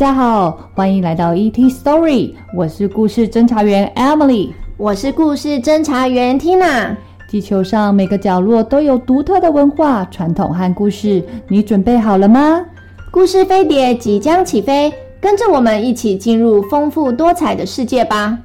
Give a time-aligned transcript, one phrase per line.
[0.00, 4.48] 家好，欢迎来到 ET Story，我是故事侦查员 Emily，
[4.78, 6.96] 我是故事侦查员 Tina。
[7.28, 12.64] 地球上每个角落都有独特的文化、传统和故事，你准备好了吗？
[13.10, 14.90] 故事飞碟即将起飞，
[15.20, 18.38] 跟着我们一起进入丰富多彩的世界吧！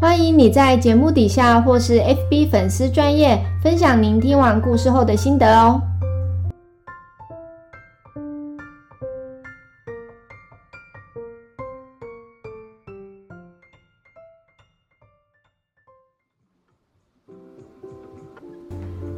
[0.00, 5.80] 欢迎你在节目底下或是 FB 粉丝专页分享您听完故事后的心得哦。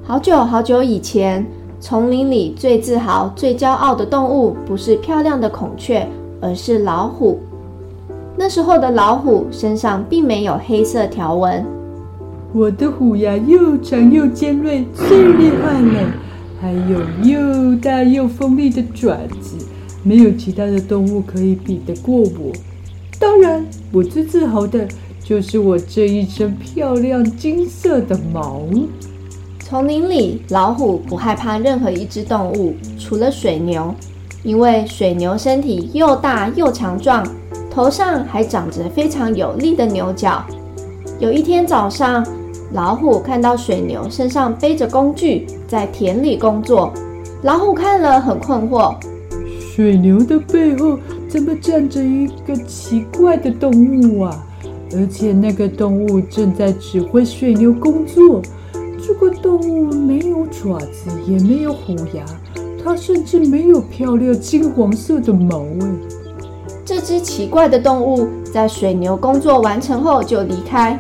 [0.07, 1.47] 好久好久以前，
[1.81, 6.07] 丛林里最自豪、最骄傲的动物，不是漂亮的孔雀，
[6.43, 7.41] 而是老虎。
[8.37, 11.65] 那时候的老虎身上并没有黑色条纹。
[12.53, 16.13] 我的虎牙又长又尖锐，最厉害了，
[16.61, 19.57] 还有又大又锋利的爪子，
[20.03, 22.53] 没有其他的动物可以比得过我。
[23.19, 24.87] 当然，我最自豪的
[25.23, 28.61] 就是我这一身漂亮金色的毛。
[29.65, 33.95] 丛林里，老虎不害怕任何一只动物，除了水牛，
[34.43, 37.27] 因为水牛身体又大又强壮。
[37.71, 40.45] 头上还长着非常有力的牛角。
[41.19, 42.23] 有一天早上，
[42.73, 46.93] 老虎看到水牛身上背着工具在田里工作，
[47.43, 48.95] 老虎看了很困惑：
[49.59, 54.47] 水牛的背后怎么站着一个奇怪的动物啊？
[54.95, 58.43] 而且那个动物正在指挥水牛工作。
[59.07, 62.25] 这个动物没有爪子，也没有虎牙，
[62.83, 65.87] 它甚至没有漂亮金黄色的毛诶。
[66.87, 70.99] 这只奇怪的动物在水牛工作完成后就离开。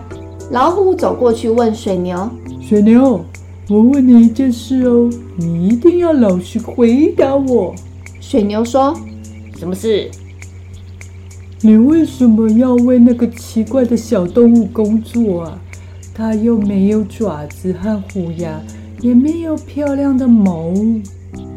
[0.50, 2.28] 老虎走过去问水牛
[2.61, 3.24] ：“水牛，
[3.70, 5.08] 我问你一件事哦，
[5.39, 7.74] 你一定要老实回答我。”
[8.20, 8.95] 水牛说
[9.57, 10.11] ：“什么事？
[11.62, 15.58] 你为什么要为那个奇怪的小动物工作啊？
[16.14, 18.61] 它又没有爪子和虎牙，
[19.01, 20.73] 也没有漂亮的毛。”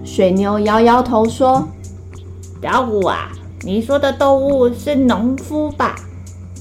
[0.03, 1.67] 水牛摇摇头说
[2.61, 3.31] ：“老虎啊。”
[3.63, 5.95] 你说的动物是农夫吧？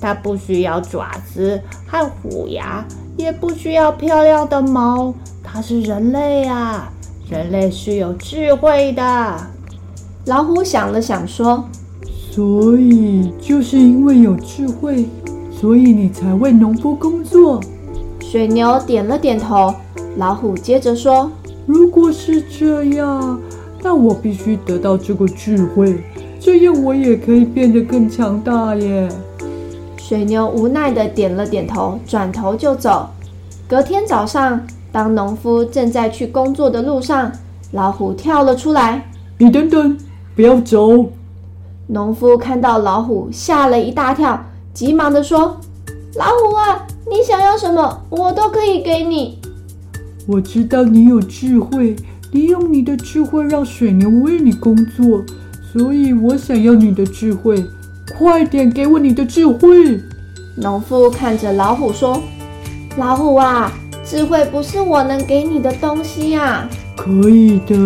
[0.00, 2.84] 它不需要爪子和虎牙，
[3.18, 5.14] 也不需要漂亮的毛。
[5.44, 6.90] 它是人类啊，
[7.30, 9.36] 人类是有智慧的。
[10.24, 11.62] 老虎想了想说
[12.32, 15.06] ：“所以就是因为有智慧，
[15.52, 17.60] 所以你才为农夫工作。”
[18.36, 19.74] 水牛点了点头。
[20.18, 21.30] 老虎接着说
[21.64, 23.40] ：“如果是这样，
[23.82, 26.04] 那我必须得到这个智慧。”
[26.38, 29.08] 这样我也可以变得更强大耶！
[29.96, 33.08] 水牛无奈的点了点头，转头就走。
[33.66, 34.60] 隔天早上，
[34.92, 37.32] 当农夫正在去工作的路上，
[37.72, 39.02] 老虎跳了出来。
[39.38, 39.96] 你等等，
[40.34, 41.06] 不要走！
[41.86, 44.38] 农夫看到老虎，吓了一大跳，
[44.74, 45.56] 急忙地说
[46.16, 49.38] ：“老虎啊，你想要什么，我都可以给你。”
[50.26, 51.94] 我知道你有智慧，
[52.32, 55.24] 利用你的智慧让水牛为你工作。
[55.72, 57.62] 所以我想要你的智慧，
[58.18, 60.00] 快点给我你的智慧。
[60.56, 62.20] 农夫看着老虎说
[62.96, 63.70] ：“老虎啊，
[64.04, 66.66] 智慧不是我能给你的东西呀。”
[66.96, 67.76] 可以的，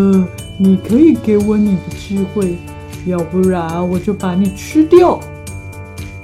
[0.57, 2.57] 你可以给我你的智慧，
[3.07, 5.19] 要不然我就把你吃掉。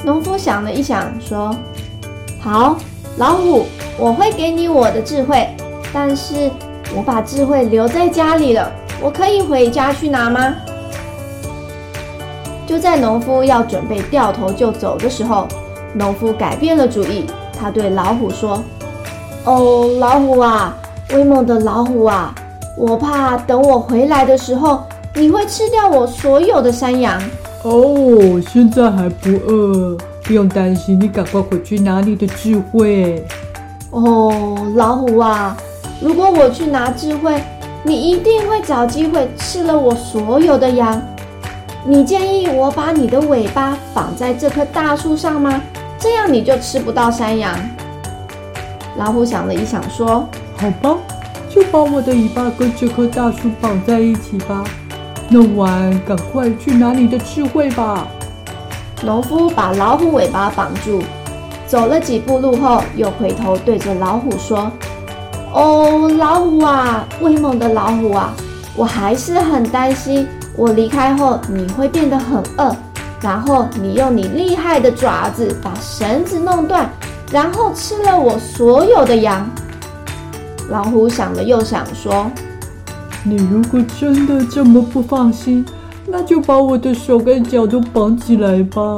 [0.04, 1.54] 农夫想了一想，说
[2.46, 2.76] ：“好，
[3.18, 3.66] 老虎，
[3.98, 5.48] 我会给你我的智慧，
[5.92, 6.48] 但是
[6.96, 8.70] 我把智慧留在家里了，
[9.02, 10.54] 我可以回家去拿吗？”
[12.64, 15.48] 就在农夫要准备掉头就走的时候，
[15.92, 17.26] 农夫改变了主意。
[17.58, 18.62] 他对老虎说
[19.44, 20.72] ：“哦，老虎啊，
[21.14, 22.32] 威猛的老虎啊，
[22.78, 24.84] 我怕等我回来的时候，
[25.16, 27.20] 你会吃掉我所有的山羊。”
[27.64, 33.24] 哦，现在还不饿，不用担心，你赶快回去拿你的智慧。
[33.90, 35.56] 哦，老虎啊，
[36.00, 37.40] 如果我去拿智慧，
[37.84, 41.00] 你一定会找机会吃了我所有的羊。
[41.84, 45.62] 你建议我把你的尾巴绑在这棵大树上吗？
[45.96, 47.56] 这样你就吃不到山羊。
[48.96, 50.96] 老虎想了一想，说：“好吧，
[51.48, 54.64] 就把我的尾巴跟这棵大树绑在一起吧。
[55.28, 58.08] 弄完，赶快去拿你的智慧吧。”
[59.02, 61.02] 农夫把老虎尾巴绑住，
[61.66, 64.70] 走了几步路后，又回头对着老虎说
[65.52, 68.32] ：“哦，老虎啊，威猛的老虎啊，
[68.74, 70.26] 我还是很担心。”
[70.56, 72.74] 我离开后，你会变得很饿，
[73.20, 76.90] 然后你用你厉害的爪子把绳子弄断，
[77.30, 79.46] 然后吃了我所有的羊。
[80.70, 82.30] 老虎想了又想，说
[83.22, 85.62] ：“你如果真的这么不放心，
[86.06, 88.96] 那就把我的手跟脚都绑起来吧。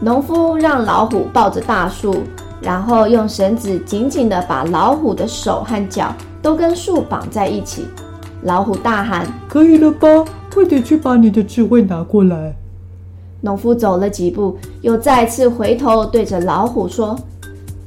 [0.00, 2.22] 农夫让老虎抱着大树，
[2.60, 7.86] 然后用绳子紧紧地把老虎的手和脚都跟树绑在一起。
[8.42, 10.08] 老虎大喊：“可以了吧？
[10.52, 12.54] 快点去把你的智慧拿过来。”
[13.42, 17.16] 农夫走了几步，又再次回头对着老虎说：“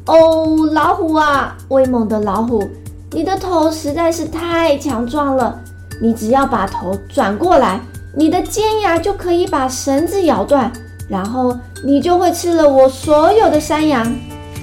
[0.06, 2.68] 哦，老虎啊，威猛的老虎，
[3.12, 5.60] 你的头实在是太强壮了。
[6.02, 7.80] 你只要把头转过来，
[8.14, 10.72] 你的尖牙就可以把绳子咬断。”
[11.10, 14.06] 然后你就会吃了我所有的山羊，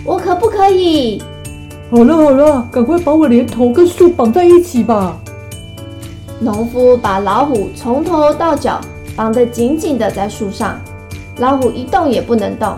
[0.04, 1.20] 我可不可以？
[1.90, 5.18] 好了好了，赶快把我连头跟树绑在一起吧。
[6.38, 8.80] 农夫把老虎从头到脚
[9.16, 10.80] 绑得紧紧的在树上，
[11.38, 12.76] 老虎一动也不能动。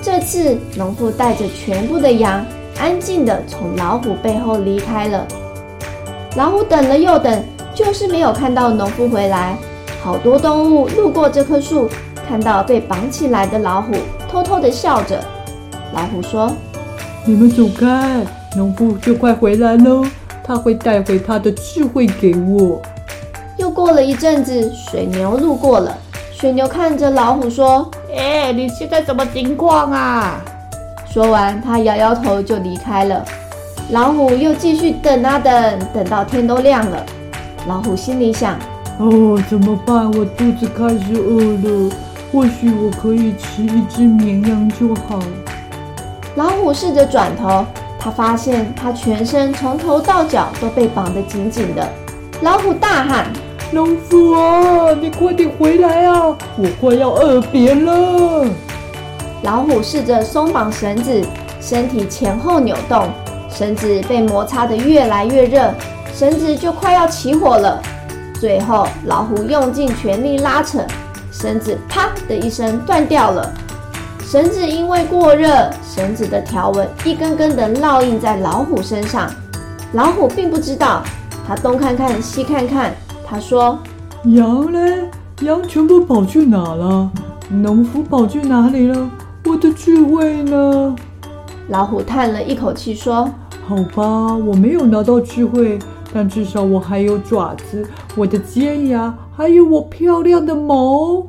[0.00, 2.44] 这次农夫带着全部的羊，
[2.78, 5.26] 安静的从老虎背后离开了。
[6.36, 7.44] 老虎等了又等，
[7.74, 9.56] 就是没有看到农夫回来。
[10.02, 11.88] 好多动物路过这棵树。
[12.28, 13.92] 看到被绑起来的老虎，
[14.30, 15.22] 偷偷地笑着。
[15.92, 16.50] 老虎说
[17.26, 18.24] ：“你们走开，
[18.56, 20.04] 农夫就快回来喽，
[20.42, 22.80] 他会带回他的智慧给我。”
[23.58, 25.94] 又过了一阵子，水牛路过了。
[26.32, 30.40] 水牛看着老虎说：“哎，你现在什么情况啊？”
[31.04, 33.22] 说完，他摇摇头就离开了。
[33.90, 37.04] 老虎又继续等啊等，等到天都亮了。
[37.68, 38.56] 老虎心里想
[38.98, 40.06] ：“哦，怎么办？
[40.12, 41.90] 我肚子开始饿了。”
[42.32, 45.18] 或许我可以吃一只绵羊就好。
[46.34, 47.62] 老虎试着转头，
[47.98, 51.86] 他发现他全身从头到脚都被绑得紧紧的。
[52.40, 53.26] 老虎大喊
[53.70, 56.34] ：“农夫啊，你快点回来啊！
[56.56, 58.46] 我快要饿扁了。”
[59.44, 61.22] 老虎试着松绑绳子，
[61.60, 63.10] 身体前后扭动，
[63.50, 65.70] 绳子被摩擦得越来越热，
[66.14, 67.82] 绳子就快要起火了。
[68.42, 70.80] 最后，老虎用尽全力拉扯。
[71.30, 73.48] 绳子啪的一声断掉了，
[74.20, 79.30] 绳子因为过热，绳子的条纹一根根的烙印在老虎身上。
[79.92, 81.04] 老虎并不知道，
[81.46, 82.92] 他东看看西看看，
[83.24, 83.78] 他说
[84.34, 85.08] ：“羊嘞？
[85.42, 87.08] 羊全部跑去哪了？
[87.48, 89.08] 农夫跑去哪里了？
[89.44, 90.96] 我的智慧呢？”
[91.70, 93.30] 老虎叹了一口气说
[93.68, 95.78] ：“好吧，我没有拿到智慧。”
[96.12, 101.22] 但至少我还有爪子，我的尖牙，还有我漂亮的毛。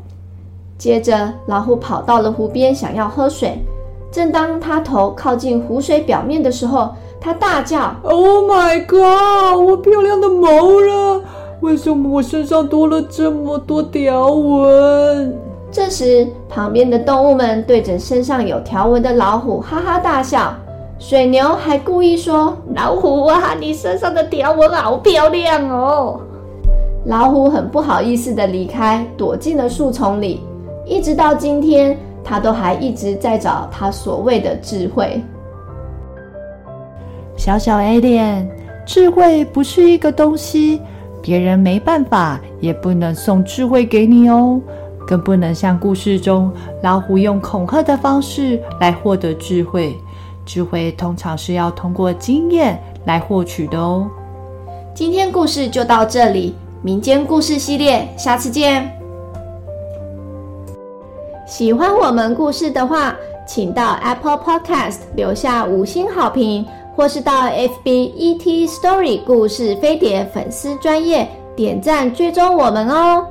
[0.77, 3.57] 接着，老虎跑到了湖边，想要喝水。
[4.11, 6.89] 正当它头靠近湖水表面的时候，
[7.19, 9.57] 它大叫：“Oh my god！
[9.59, 10.47] 我漂亮的毛
[10.81, 11.21] 了！
[11.61, 15.39] 为什么我身上多了这么多条纹？”
[15.71, 20.53] 这时，旁边的动物们对着身上有条纹的老虎哈哈大笑。
[20.99, 26.19] 水牛还故意说：“老虎啊，你身上的条纹好漂亮哦。”
[27.05, 30.41] 老虎很不好意思地离开，躲进了树丛里。
[30.85, 35.21] 一直到今天，他都还一直在找他所谓的智慧。
[37.35, 38.47] 小小 Alien，
[38.85, 40.79] 智慧不是一个东西，
[41.21, 44.61] 别人没办法，也不能送智慧给你哦，
[45.05, 46.49] 更不能像故事中
[46.81, 49.93] 老虎用恐吓的方式来获得智慧。
[50.45, 54.09] 智慧通常是要通过经验来获取的哦。
[54.93, 58.89] 今天故事就到这里，民间故事系列，下次见。
[61.45, 63.15] 喜欢我们故事的话，
[63.47, 73.27] 请到 Apple Podcast 留下五星好评，或是到 FB ET Story 故事飞碟粉丝专页点赞追踪我们哦。